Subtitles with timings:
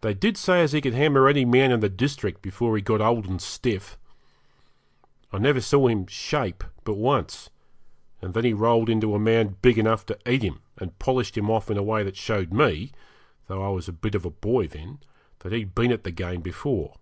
[0.00, 3.02] They did say as he could hammer any man in the district before he got
[3.02, 3.98] old and stiff.
[5.34, 7.50] I never saw him 'shape' but once,
[8.22, 11.50] and then he rolled into a man big enough to eat him, and polished him
[11.50, 12.92] off in a way that showed me
[13.46, 15.00] though I was a bit of a boy then
[15.40, 16.94] that he'd been at the game before.